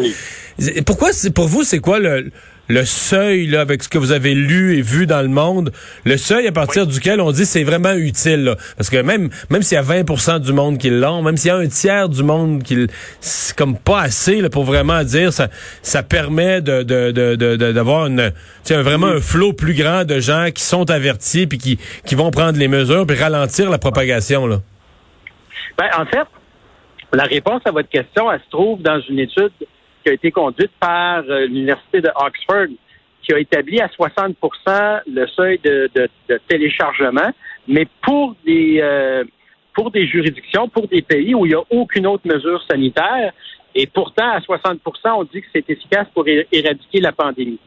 Pourquoi, 0.84 1.10
pour 1.34 1.46
vous, 1.46 1.62
c'est 1.62 1.80
quoi 1.80 1.98
le 1.98 2.30
le 2.72 2.86
seuil, 2.86 3.48
là, 3.48 3.60
avec 3.60 3.82
ce 3.82 3.88
que 3.90 3.98
vous 3.98 4.12
avez 4.12 4.34
lu 4.34 4.78
et 4.78 4.80
vu 4.80 5.06
dans 5.06 5.20
le 5.20 5.28
monde, 5.28 5.72
le 6.06 6.16
seuil 6.16 6.46
à 6.46 6.52
partir 6.52 6.86
duquel 6.86 7.20
on 7.20 7.30
dit 7.30 7.44
c'est 7.44 7.64
vraiment 7.64 7.92
utile. 7.92 8.56
Parce 8.78 8.88
que 8.88 8.96
même 8.96 9.28
même 9.50 9.60
s'il 9.60 9.76
y 9.76 9.78
a 9.78 9.82
20% 9.82 10.40
du 10.40 10.54
monde 10.54 10.78
qui 10.78 10.88
l'ont, 10.88 11.20
même 11.20 11.36
s'il 11.36 11.48
y 11.48 11.50
a 11.50 11.56
un 11.58 11.66
tiers 11.66 12.08
du 12.08 12.22
monde 12.22 12.62
qui 12.62 12.86
c'est 13.20 13.54
comme 13.54 13.76
pas 13.76 14.00
assez 14.00 14.40
là, 14.40 14.48
pour 14.48 14.64
vraiment 14.64 15.04
dire 15.04 15.34
ça 15.34 15.48
ça 15.82 16.02
permet 16.02 16.62
de 16.62 16.82
d'avoir 17.72 18.08
de, 18.08 18.16
de, 18.16 18.74
une 18.74 18.80
vraiment 18.80 19.08
un 19.08 19.20
flot 19.20 19.52
plus 19.52 19.74
grand 19.74 20.04
de 20.04 20.18
gens 20.18 20.46
qui 20.54 20.62
sont 20.62 20.90
avertis 20.90 21.46
puis 21.46 21.58
qui 21.58 21.78
qui 22.06 22.14
vont 22.14 22.30
prendre 22.30 22.58
les 22.58 22.68
mesures 22.68 23.06
puis 23.06 23.18
ralentir 23.18 23.68
la 23.68 23.78
propagation 23.78 24.46
là. 24.46 24.60
Ben, 25.76 25.88
en 25.98 26.06
fait, 26.06 26.26
la 27.12 27.24
réponse 27.24 27.60
à 27.66 27.70
votre 27.70 27.88
question, 27.90 28.32
elle 28.32 28.40
se 28.40 28.50
trouve 28.50 28.80
dans 28.80 29.00
une 29.00 29.18
étude 29.18 29.52
qui 30.02 30.10
a 30.10 30.12
été 30.12 30.30
conduite 30.30 30.72
par 30.80 31.22
euh, 31.28 31.46
l'Université 31.46 32.00
de 32.00 32.10
Oxford, 32.14 32.68
qui 33.22 33.32
a 33.32 33.38
établi 33.38 33.80
à 33.80 33.86
60% 33.86 35.00
le 35.06 35.26
seuil 35.28 35.58
de, 35.62 35.88
téléchargement, 36.48 37.30
mais 37.68 37.86
pour 38.02 38.34
des 38.44 38.80
euh, 38.82 39.24
pour 39.74 39.90
des 39.90 40.06
juridictions, 40.06 40.68
pour 40.68 40.86
des 40.88 41.00
pays 41.00 41.34
où 41.34 41.46
il 41.46 41.50
n'y 41.50 41.54
a 41.54 41.62
aucune 41.70 42.06
autre 42.06 42.26
mesure 42.26 42.62
sanitaire, 42.70 43.32
et 43.74 43.86
pourtant 43.86 44.30
à 44.30 44.40
60% 44.40 44.78
on 45.14 45.24
dit 45.24 45.40
que 45.40 45.46
c'est 45.54 45.68
efficace 45.70 46.06
pour 46.12 46.26
éradiquer 46.28 47.00
la 47.00 47.12
pandémie. 47.12 47.58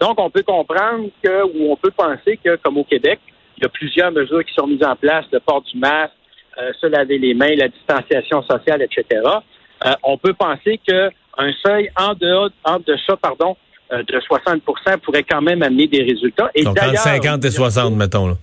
Donc, 0.00 0.18
on 0.18 0.30
peut 0.30 0.42
comprendre 0.42 1.10
que, 1.22 1.44
ou 1.44 1.70
on 1.70 1.76
peut 1.76 1.92
penser 1.92 2.36
que, 2.44 2.56
comme 2.56 2.78
au 2.78 2.82
Québec, 2.82 3.20
il 3.56 3.62
y 3.62 3.66
a 3.66 3.68
plusieurs 3.68 4.10
mesures 4.10 4.44
qui 4.44 4.52
sont 4.54 4.66
mises 4.66 4.82
en 4.82 4.96
place, 4.96 5.24
le 5.30 5.38
port 5.38 5.62
du 5.62 5.78
masque, 5.78 6.14
euh, 6.58 6.72
se 6.80 6.86
laver 6.86 7.18
les 7.18 7.34
mains, 7.34 7.54
la 7.54 7.68
distanciation 7.68 8.42
sociale, 8.42 8.82
etc. 8.82 9.22
on 10.02 10.18
peut 10.18 10.34
penser 10.34 10.80
que 10.86 11.10
un 11.38 11.52
seuil 11.64 11.90
en 11.96 12.14
dehors, 12.14 12.50
en 12.64 12.78
ça, 13.06 13.16
pardon, 13.16 13.56
euh, 13.92 14.02
de 14.02 14.20
60% 14.20 14.98
pourrait 14.98 15.22
quand 15.22 15.42
même 15.42 15.62
amener 15.62 15.86
des 15.86 16.02
résultats. 16.02 16.50
Et 16.54 16.64
Donc, 16.64 16.78
entre 16.80 16.96
50 16.96 17.44
et 17.44 17.50
60, 17.50 17.94
mettons. 17.94 18.28
Là. 18.28 18.34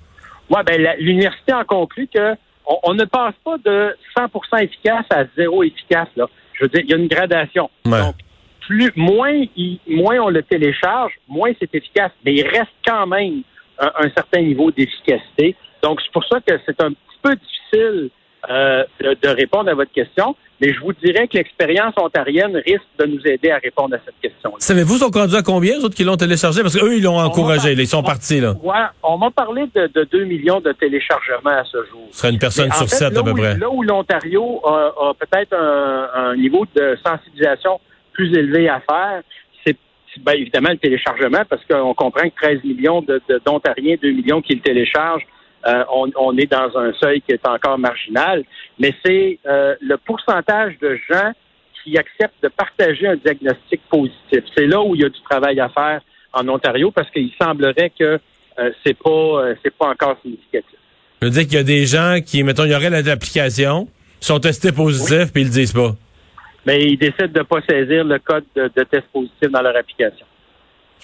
Ouais, 0.49 0.63
ben, 0.63 0.95
l'université 0.99 1.53
en 1.53 1.63
conclut 1.63 2.07
que 2.13 2.35
on, 2.83 2.93
ne 2.93 3.05
passe 3.05 3.33
pas 3.43 3.57
de 3.57 3.95
100% 4.15 4.63
efficace 4.63 5.05
à 5.09 5.23
zéro 5.35 5.63
efficace. 5.63 6.09
Là. 6.15 6.27
Je 6.53 6.63
veux 6.63 6.69
dire, 6.69 6.81
il 6.83 6.89
y 6.89 6.93
a 6.93 6.97
une 6.97 7.07
gradation. 7.07 7.69
Donc, 7.85 8.15
plus, 8.67 8.91
moins, 8.95 9.43
moins 9.87 10.19
on 10.19 10.29
le 10.29 10.43
télécharge, 10.43 11.13
moins 11.27 11.51
c'est 11.59 11.73
efficace. 11.73 12.11
Mais 12.23 12.35
il 12.35 12.47
reste 12.47 12.69
quand 12.85 13.07
même 13.07 13.41
un 13.79 14.09
certain 14.15 14.41
niveau 14.41 14.69
d'efficacité. 14.69 15.55
Donc, 15.81 15.99
c'est 16.01 16.11
pour 16.11 16.25
ça 16.25 16.39
que 16.45 16.59
c'est 16.65 16.79
un 16.81 16.91
petit 16.91 17.19
peu 17.23 17.35
difficile 17.35 18.09
euh, 18.49 18.83
de, 19.01 19.27
répondre 19.29 19.69
à 19.69 19.73
votre 19.73 19.91
question, 19.91 20.35
mais 20.61 20.73
je 20.73 20.79
vous 20.81 20.93
dirais 20.93 21.27
que 21.27 21.37
l'expérience 21.37 21.93
ontarienne 21.97 22.55
risque 22.57 22.83
de 22.99 23.05
nous 23.05 23.25
aider 23.25 23.51
à 23.51 23.57
répondre 23.57 23.95
à 23.95 23.99
cette 24.05 24.19
question. 24.21 24.53
Savez-vous, 24.59 24.97
sont 24.97 25.09
rendus 25.09 25.35
à 25.35 25.41
combien, 25.41 25.77
les 25.77 25.85
autres 25.85 25.95
qui 25.95 26.03
l'ont 26.03 26.17
téléchargé? 26.17 26.61
Parce 26.61 26.77
qu'eux, 26.77 26.97
ils 26.97 27.03
l'ont 27.03 27.17
encouragé, 27.17 27.73
ils 27.73 27.87
sont 27.87 28.03
partis, 28.03 28.41
là. 28.41 28.53
Ouais, 28.61 28.75
on 29.03 29.17
m'a 29.17 29.31
parlé 29.31 29.65
de, 29.73 29.87
de, 29.87 30.03
2 30.03 30.25
millions 30.25 30.59
de 30.59 30.71
téléchargements 30.73 31.49
à 31.51 31.63
ce 31.63 31.77
jour. 31.85 32.07
Ce 32.11 32.19
serait 32.19 32.31
une 32.31 32.39
personne 32.39 32.71
sur 32.73 32.89
sept, 32.89 33.15
à 33.15 33.23
peu 33.23 33.33
près. 33.33 33.57
Là 33.57 33.69
où 33.69 33.83
l'Ontario 33.83 34.61
a, 34.65 35.13
peut-être 35.17 35.55
un, 35.55 36.35
niveau 36.35 36.65
de 36.75 36.97
sensibilisation 37.05 37.79
plus 38.13 38.33
élevé 38.37 38.67
à 38.67 38.81
faire, 38.81 39.21
c'est 39.65 39.77
ben, 40.21 40.33
évidemment 40.33 40.69
le 40.69 40.77
téléchargement, 40.77 41.43
parce 41.49 41.63
qu'on 41.65 41.93
comprend 41.93 42.29
que 42.29 42.35
13 42.35 42.63
millions 42.63 43.01
d'Ontariens, 43.45 43.95
2 44.01 44.11
millions 44.11 44.41
qui 44.41 44.55
le 44.55 44.61
téléchargent, 44.61 45.25
euh, 45.67 45.83
on, 45.91 46.37
est 46.37 46.51
dans 46.51 46.77
un 46.77 46.93
seuil 46.93 47.21
qui 47.21 47.33
est 47.33 47.45
encore 47.45 47.77
marginal, 47.77 48.43
mais 48.79 48.93
c'est 49.05 49.39
euh, 49.45 49.75
le 49.81 49.97
pourcentage 49.97 50.77
de 50.79 50.97
gens 51.09 51.31
qui 51.83 51.97
acceptent 51.97 52.41
de 52.41 52.47
partager 52.47 53.07
un 53.07 53.15
diagnostic 53.15 53.81
positif. 53.89 54.43
C'est 54.55 54.67
là 54.67 54.81
où 54.81 54.95
il 54.95 55.01
y 55.01 55.05
a 55.05 55.09
du 55.09 55.21
travail 55.29 55.59
à 55.59 55.69
faire 55.69 56.01
en 56.33 56.47
Ontario 56.47 56.91
parce 56.91 57.09
qu'il 57.11 57.31
semblerait 57.41 57.91
que 57.97 58.19
euh, 58.59 58.71
c'est 58.85 58.97
pas 58.97 59.53
c'est 59.63 59.75
pas 59.75 59.87
encore 59.87 60.17
significatif. 60.21 60.77
Je 61.21 61.27
veux 61.27 61.31
dire 61.31 61.43
qu'il 61.43 61.55
y 61.55 61.57
a 61.57 61.63
des 61.63 61.85
gens 61.85 62.19
qui, 62.25 62.43
mettons, 62.43 62.63
il 62.63 62.71
y 62.71 62.75
aurait 62.75 62.89
l'application, 62.89 63.89
sont 64.21 64.39
testés 64.39 64.71
positifs, 64.71 65.33
puis 65.33 65.41
ils 65.41 65.47
le 65.47 65.51
disent 65.51 65.73
pas. 65.73 65.95
Mais 66.65 66.81
ils 66.81 66.97
décident 66.97 67.27
de 67.27 67.39
ne 67.39 67.43
pas 67.43 67.61
saisir 67.69 68.03
le 68.03 68.19
code 68.19 68.45
de, 68.55 68.83
test 68.83 69.05
positif 69.11 69.49
dans 69.51 69.61
leur 69.61 69.75
application. 69.75 70.25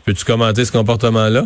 Peux-tu 0.05 0.23
commenter 0.23 0.63
ce 0.63 0.71
comportement-là? 0.71 1.45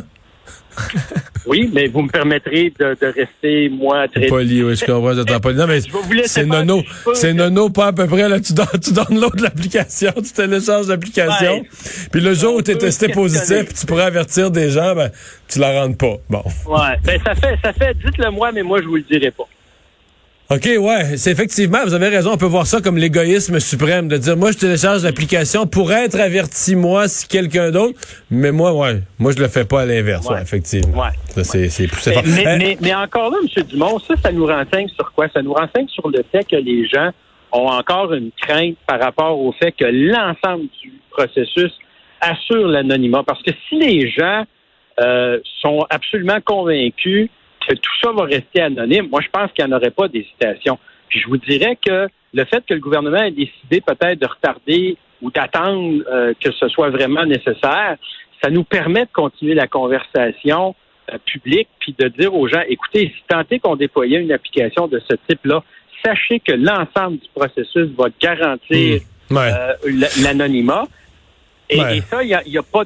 Oui, 1.46 1.70
mais 1.74 1.88
vous 1.88 2.02
me 2.02 2.10
permettrez 2.10 2.74
de, 2.80 2.96
rester, 3.02 3.70
moi, 3.70 4.08
très... 4.08 4.28
Poli, 4.28 4.64
oui, 4.64 4.76
je 4.76 4.86
comprends, 4.86 5.14
j'entends 5.14 5.40
poli. 5.40 5.58
Non, 5.58 5.68
mais 5.68 5.80
c'est 6.26 6.46
nono. 6.46 6.84
C'est 7.14 7.34
nono, 7.34 7.70
pas 7.70 7.88
à 7.88 7.94
peu 7.94 8.08
près, 8.08 8.30
là. 8.30 8.40
Tu, 8.40 8.54
donnes, 8.54 8.68
tu 8.82 8.94
l'autre 9.16 9.42
l'application, 9.42 10.12
tu 10.16 10.32
télécharges 10.32 10.88
l'application. 10.88 11.64
Puis 12.12 12.22
le 12.22 12.34
jour 12.34 12.56
où 12.56 12.62
tu 12.62 12.72
es 12.72 12.78
testé 12.78 13.10
positif, 13.10 13.74
tu 13.74 13.86
pourrais 13.86 14.06
avertir 14.06 14.52
des 14.52 14.70
gens, 14.70 14.96
ben, 14.96 15.12
tu 15.48 15.60
la 15.60 15.82
rentres 15.82 15.98
pas. 15.98 16.16
Bon. 16.30 16.44
Ouais. 16.66 16.98
Ben, 17.04 17.20
ça 17.26 17.36
fait, 17.36 17.58
ça 17.64 17.74
fait, 17.74 17.94
dites-le 17.96 18.32
moi, 18.32 18.52
mais 18.52 18.64
moi, 18.64 18.82
je 18.82 18.88
vous 18.88 18.96
le 18.96 19.04
dirai 19.04 19.32
pas. 19.32 19.48
OK, 20.52 20.68
ouais, 20.80 21.16
c'est 21.18 21.30
effectivement, 21.30 21.78
vous 21.86 21.94
avez 21.94 22.08
raison, 22.08 22.32
on 22.34 22.38
peut 22.38 22.48
voir 22.48 22.66
ça 22.66 22.82
comme 22.82 22.98
l'égoïsme 22.98 23.60
suprême, 23.60 24.08
de 24.08 24.18
dire, 24.18 24.36
moi, 24.36 24.52
je 24.52 24.58
télécharge 24.58 25.04
l'application 25.04 25.68
pour 25.68 25.92
être 25.92 26.20
averti, 26.20 26.76
moi, 26.76 27.08
si 27.08 27.28
quelqu'un 27.28 27.70
d'autre, 27.70 28.00
mais 28.32 28.52
moi, 28.52 28.74
ouais, 28.74 29.00
moi, 29.20 29.32
je 29.32 29.38
le 29.38 29.48
fais 29.48 29.64
pas 29.64 29.82
à 29.82 29.86
l'inverse, 29.86 30.28
ouais. 30.28 30.42
effectivement. 30.42 31.04
Ouais. 31.04 31.12
Ça, 31.28 31.44
c'est, 31.44 31.70
c'est 31.70 31.86
poussé 31.86 32.16
mais, 32.26 32.46
mais, 32.46 32.58
mais, 32.58 32.78
mais, 32.82 32.96
encore 32.96 33.30
là, 33.30 33.38
M. 33.44 33.64
Dumont, 33.64 34.00
ça, 34.00 34.16
ça 34.24 34.32
nous 34.32 34.48
renseigne 34.48 34.88
sur 34.88 35.12
quoi? 35.12 35.28
Ça 35.32 35.44
nous 35.44 35.54
renseigne 35.54 35.88
sur 35.88 36.10
le 36.10 36.26
fait 36.32 36.44
que 36.46 36.56
les 36.56 36.88
gens 36.88 37.12
ont 37.52 37.68
encore 37.68 38.12
une 38.16 38.32
crainte 38.32 38.76
par 38.88 39.00
rapport 39.00 39.40
au 39.40 39.52
fait 39.52 39.72
que 39.72 39.86
l'ensemble 39.86 40.66
du 40.82 40.92
processus 41.12 41.72
assure 42.22 42.68
l'anonymat. 42.68 43.22
Parce 43.22 43.44
que 43.44 43.52
si 43.68 43.78
les 43.78 44.10
gens 44.10 44.46
euh, 45.00 45.40
sont 45.62 45.86
absolument 45.92 46.40
convaincus 46.44 47.30
que 47.70 47.76
tout 47.76 47.92
ça 48.02 48.12
va 48.12 48.24
rester 48.24 48.62
anonyme, 48.62 49.08
moi, 49.12 49.22
je 49.22 49.30
pense 49.30 49.52
qu'il 49.52 49.66
n'y 49.66 49.72
en 49.72 49.78
aurait 49.78 49.92
pas 49.92 50.08
d'hésitation. 50.08 50.80
Puis 51.08 51.20
je 51.20 51.28
vous 51.28 51.38
dirais 51.38 51.78
que 51.84 52.08
le 52.34 52.46
fait 52.46 52.64
que 52.66 52.74
le 52.74 52.80
gouvernement 52.80 53.22
ait 53.22 53.32
décidé 53.32 53.82
peut-être 53.82 54.20
de 54.20 54.28
retarder 54.28 54.98
ou 55.22 55.32
d'attendre 55.32 56.04
euh, 56.12 56.34
que 56.40 56.52
ce 56.52 56.68
soit 56.70 56.90
vraiment 56.90 57.26
nécessaire, 57.26 57.98
ça 58.42 58.50
nous 58.50 58.64
permet 58.64 59.02
de 59.02 59.12
continuer 59.12 59.54
la 59.54 59.68
conversation 59.68 60.76
euh, 61.12 61.18
publique, 61.26 61.68
puis 61.80 61.96
de 61.98 62.08
dire 62.08 62.34
aux 62.34 62.48
gens, 62.48 62.62
écoutez, 62.68 63.14
si 63.16 63.24
tant 63.28 63.44
est 63.50 63.60
qu'on 63.60 63.76
déployait 63.76 64.20
une 64.20 64.32
application 64.32 64.88
de 64.88 65.02
ce 65.08 65.16
type-là, 65.28 65.64
sachez 66.04 66.40
que 66.40 66.54
l'ensemble 66.54 67.18
du 67.18 67.28
processus 67.36 67.90
va 67.98 68.06
garantir 68.22 69.02
mmh. 69.30 69.38
euh, 69.38 69.74
l'anonymat. 70.24 70.88
Et, 71.70 72.02
ça, 72.02 72.24
il 72.24 72.30
y 72.30 72.34
a, 72.34 72.42
y 72.48 72.58
a, 72.58 72.64
pas 72.64 72.84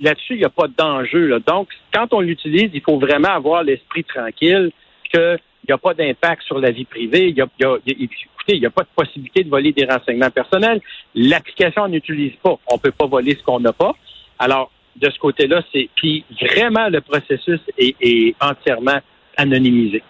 là-dessus, 0.00 0.34
il 0.34 0.38
n'y 0.38 0.44
a 0.44 0.50
pas 0.50 0.66
d'enjeu. 0.66 1.38
Donc, 1.46 1.68
quand 1.92 2.12
on 2.12 2.20
l'utilise, 2.20 2.70
il 2.72 2.80
faut 2.80 2.98
vraiment 2.98 3.28
avoir 3.28 3.62
l'esprit 3.62 4.02
tranquille 4.04 4.70
qu'il 5.12 5.38
n'y 5.68 5.72
a 5.74 5.78
pas 5.78 5.92
d'impact 5.92 6.42
sur 6.44 6.58
la 6.58 6.70
vie 6.70 6.86
privée. 6.86 7.28
Il 7.28 7.36
y 7.36 7.42
a, 7.42 7.46
écoutez, 7.86 8.54
il 8.54 8.60
n'y 8.60 8.66
a 8.66 8.70
pas 8.70 8.82
de 8.82 8.88
possibilité 8.96 9.44
de 9.44 9.50
voler 9.50 9.72
des 9.72 9.84
renseignements 9.84 10.30
personnels. 10.30 10.80
L'application 11.14 11.86
n'utilise 11.88 12.34
pas. 12.42 12.58
On 12.70 12.76
ne 12.76 12.80
peut 12.80 12.92
pas 12.92 13.06
voler 13.06 13.36
ce 13.38 13.42
qu'on 13.42 13.60
n'a 13.60 13.74
pas. 13.74 13.92
Alors, 14.38 14.70
de 14.96 15.10
ce 15.10 15.18
côté-là, 15.18 15.62
c'est 15.72 15.90
puis 15.94 16.24
vraiment 16.40 16.88
le 16.88 17.00
processus 17.02 17.60
est 17.76 18.34
entièrement 18.40 19.00
anonymisé. 19.36 20.02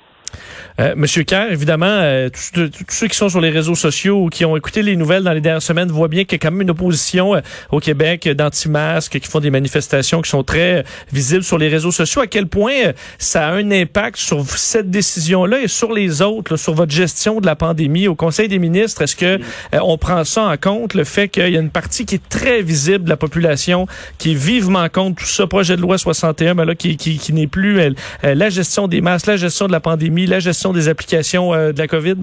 Euh, 0.80 0.94
Monsieur 0.96 1.22
Kerr, 1.22 1.52
évidemment, 1.52 1.86
euh, 1.86 2.28
tous, 2.28 2.70
ceux 2.88 3.06
qui 3.06 3.16
sont 3.16 3.28
sur 3.28 3.40
les 3.40 3.50
réseaux 3.50 3.76
sociaux 3.76 4.24
ou 4.24 4.28
qui 4.28 4.44
ont 4.44 4.56
écouté 4.56 4.82
les 4.82 4.96
nouvelles 4.96 5.22
dans 5.22 5.32
les 5.32 5.40
dernières 5.40 5.62
semaines 5.62 5.88
voient 5.88 6.08
bien 6.08 6.24
qu'il 6.24 6.32
y 6.32 6.34
a 6.34 6.38
quand 6.38 6.50
même 6.50 6.62
une 6.62 6.70
opposition 6.70 7.36
euh, 7.36 7.40
au 7.70 7.78
Québec 7.78 8.28
d'anti-masques 8.28 9.20
qui 9.20 9.28
font 9.28 9.38
des 9.38 9.50
manifestations 9.50 10.20
qui 10.20 10.30
sont 10.30 10.42
très 10.42 10.84
visibles 11.12 11.44
sur 11.44 11.58
les 11.58 11.68
réseaux 11.68 11.92
sociaux. 11.92 12.22
À 12.22 12.26
quel 12.26 12.48
point 12.48 12.92
ça 13.18 13.48
a 13.48 13.52
un 13.52 13.70
impact 13.70 14.16
sur 14.16 14.44
cette 14.44 14.90
décision-là 14.90 15.60
et 15.60 15.68
sur 15.68 15.92
les 15.92 16.22
autres, 16.22 16.56
sur 16.56 16.74
votre 16.74 16.92
gestion 16.92 17.40
de 17.40 17.46
la 17.46 17.54
pandémie? 17.54 18.08
Au 18.08 18.16
Conseil 18.16 18.48
des 18.48 18.58
ministres? 18.58 19.02
Est-ce 19.02 19.16
que 19.16 19.38
on 19.72 19.96
prend 19.96 20.24
ça 20.24 20.42
en 20.42 20.56
compte, 20.56 20.94
le 20.94 21.04
fait 21.04 21.28
qu'il 21.28 21.48
y 21.48 21.56
a 21.56 21.60
une 21.60 21.70
partie 21.70 22.04
qui 22.04 22.16
est 22.16 22.28
très 22.28 22.62
visible 22.62 23.04
de 23.04 23.10
la 23.10 23.16
population, 23.16 23.86
qui 24.18 24.32
est 24.32 24.34
vivement 24.34 24.88
contre 24.88 25.22
tout 25.22 25.28
ça, 25.28 25.46
projet 25.46 25.76
de 25.76 25.82
loi 25.82 25.98
61, 25.98 26.54
ben 26.54 26.64
là, 26.64 26.74
qui, 26.74 26.96
qui, 26.96 27.18
qui 27.18 27.32
n'est 27.32 27.46
plus 27.46 27.94
la 28.22 28.50
gestion 28.50 28.88
des 28.88 29.00
masques, 29.00 29.26
la 29.26 29.36
gestion 29.36 29.66
de 29.66 29.72
la 29.72 29.80
pandémie, 29.80 30.23
la 30.26 30.40
gestion 30.40 30.72
des 30.72 30.88
applications 30.88 31.52
euh, 31.52 31.72
de 31.72 31.78
la 31.78 31.86
COVID? 31.86 32.16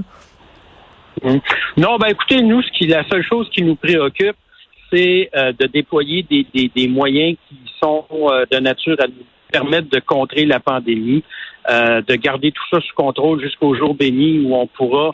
Hum. 1.24 1.40
Non, 1.78 1.98
ben 1.98 2.08
écoutez, 2.08 2.42
nous, 2.42 2.62
ce 2.62 2.72
qui, 2.72 2.88
la 2.88 3.08
seule 3.10 3.24
chose 3.24 3.50
qui 3.54 3.64
nous 3.64 3.76
préoccupe, 3.76 4.36
c'est 4.92 5.30
euh, 5.36 5.54
de 5.58 5.68
déployer 5.68 6.24
des, 6.24 6.88
moyens 6.88 7.38
qui 7.48 7.58
sont 7.82 8.06
euh, 8.12 8.46
de 8.52 8.58
nature 8.58 8.98
à 9.00 9.08
nous 9.08 9.26
permettre 9.52 9.90
de 9.90 10.00
contrer 10.00 10.46
la 10.46 10.62
pandémie, 10.62 11.24
de 11.68 12.16
garder 12.16 12.54
tout 12.54 12.64
ça 12.72 12.80
sous 12.80 12.96
contrôle 12.96 13.42
jusqu'au 13.42 13.76
jour 13.76 13.94
béni 13.94 14.40
où 14.40 14.56
on 14.56 14.66
pourra 14.66 15.12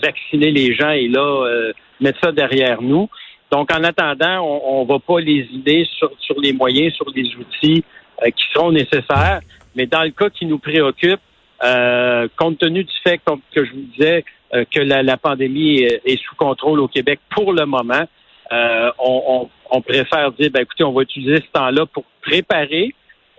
vacciner 0.00 0.52
les 0.52 0.72
gens 0.72 0.90
et 0.90 1.08
là 1.08 1.72
mettre 2.00 2.20
ça 2.22 2.30
derrière 2.30 2.80
nous. 2.80 3.08
Donc, 3.50 3.72
en 3.72 3.82
attendant, 3.82 4.40
on 4.40 4.84
ne 4.84 4.88
va 4.88 5.00
pas 5.00 5.18
les 5.18 5.48
idées 5.52 5.84
sur, 5.98 6.12
sur 6.20 6.40
les 6.40 6.52
moyens, 6.52 6.94
sur 6.94 7.06
les 7.12 7.24
outils 7.34 7.82
qui 8.24 8.44
seront 8.54 8.70
nécessaires. 8.70 9.40
Mais 9.76 9.86
dans 9.86 10.02
le 10.02 10.10
cas 10.10 10.30
qui 10.30 10.46
nous 10.46 10.58
préoccupe, 10.58 11.20
euh, 11.64 12.28
compte 12.36 12.58
tenu 12.58 12.84
du 12.84 12.94
fait, 13.02 13.18
que 13.18 13.64
je 13.64 13.72
vous 13.72 13.86
disais, 13.94 14.24
euh, 14.54 14.64
que 14.70 14.80
la, 14.80 15.16
pandémie 15.16 15.80
est, 15.80 16.22
sous 16.22 16.34
contrôle 16.36 16.80
au 16.80 16.88
Québec 16.88 17.20
pour 17.30 17.52
le 17.52 17.66
moment, 17.66 18.04
euh, 18.52 18.90
on, 18.98 19.80
préfère 19.82 20.32
dire, 20.32 20.50
ben, 20.50 20.62
écoutez, 20.62 20.84
on 20.84 20.92
va 20.92 21.02
utiliser 21.02 21.36
ce 21.36 21.50
temps-là 21.52 21.86
pour 21.86 22.04
préparer 22.22 22.94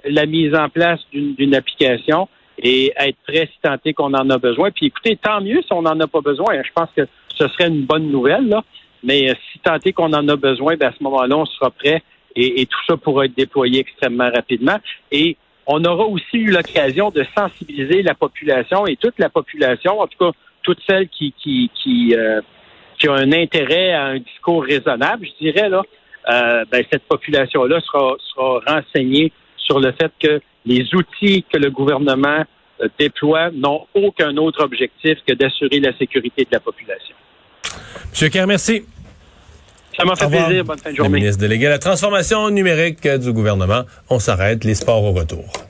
la 0.05 0.25
mise 0.25 0.53
en 0.55 0.69
place 0.69 1.00
d'une 1.12 1.55
application 1.55 2.27
et 2.59 2.91
être 2.97 3.17
prêt 3.27 3.50
si 3.51 3.59
tant 3.62 3.77
qu'on 3.95 4.13
en 4.13 4.29
a 4.29 4.38
besoin. 4.38 4.71
Puis 4.71 4.88
écoutez, 4.88 5.15
tant 5.15 5.41
mieux 5.41 5.62
si 5.62 5.71
on 5.71 5.83
n'en 5.83 6.00
a 6.00 6.07
pas 6.07 6.21
besoin. 6.21 6.62
Je 6.63 6.71
pense 6.74 6.89
que 6.95 7.07
ce 7.36 7.47
serait 7.50 7.67
une 7.67 7.86
bonne 7.86 8.09
nouvelle. 8.09 8.55
Mais 9.03 9.33
si 9.51 9.59
tant 9.59 9.77
qu'on 9.95 10.13
en 10.13 10.27
a 10.27 10.36
besoin, 10.36 10.75
ben, 10.75 10.89
à 10.89 10.93
ce 10.97 11.03
moment-là, 11.03 11.38
on 11.38 11.45
sera 11.45 11.69
prêt 11.69 12.01
et, 12.36 12.62
et, 12.62 12.65
tout 12.65 12.79
ça 12.88 12.97
pourra 12.97 13.25
être 13.25 13.36
déployé 13.36 13.79
extrêmement 13.79 14.29
rapidement. 14.29 14.77
Et 15.12 15.38
on 15.67 15.83
aura 15.83 16.05
aussi 16.05 16.38
eu 16.38 16.51
l'occasion 16.51 17.12
de 17.12 17.25
sensibiliser 17.38 18.01
la 18.01 18.15
population 18.15 18.88
et 18.88 18.95
toute 18.95 19.19
la 19.19 19.29
population, 19.29 20.00
en 20.00 20.07
tout 20.07 20.17
cas 20.17 20.31
toutes 20.63 20.79
celles 20.88 21.09
qui 21.09 21.33
qui 21.33 21.69
qui, 21.75 22.15
euh, 22.15 22.41
qui 22.97 23.09
ont 23.09 23.13
un 23.13 23.31
intérêt 23.33 23.91
à 23.91 24.05
un 24.05 24.19
discours 24.19 24.63
raisonnable, 24.63 25.27
je 25.27 25.45
dirais 25.45 25.69
là, 25.69 25.83
euh, 26.29 26.65
ben, 26.71 26.83
cette 26.91 27.03
population-là 27.03 27.79
sera 27.81 28.15
sera 28.33 28.59
renseignée 28.65 29.31
sur 29.57 29.79
le 29.79 29.91
fait 29.91 30.12
que 30.19 30.41
les 30.65 30.88
outils 30.95 31.43
que 31.51 31.57
le 31.57 31.69
gouvernement 31.69 32.43
euh, 32.81 32.88
déploie 32.97 33.51
n'ont 33.51 33.88
aucun 33.93 34.36
autre 34.38 34.63
objectif 34.63 35.17
que 35.27 35.33
d'assurer 35.33 35.79
la 35.79 35.95
sécurité 35.97 36.43
de 36.45 36.50
la 36.51 36.59
population. 36.62 37.15
Monsieur 38.09 38.29
Kerr, 38.29 38.47
merci. 38.47 38.86
Ça 39.97 40.05
m'a 40.05 40.15
fait 40.15 40.27
plaisir. 40.27 40.63
Bonne 40.63 40.77
fin 40.77 40.91
de 40.91 40.95
journée. 40.95 41.19
ministre 41.19 41.39
délégué 41.41 41.67
à 41.67 41.71
la 41.71 41.79
transformation 41.79 42.49
numérique 42.49 43.07
du 43.07 43.33
gouvernement. 43.33 43.83
On 44.09 44.19
s'arrête. 44.19 44.63
Les 44.63 44.75
sports 44.75 45.03
au 45.03 45.11
retour. 45.11 45.67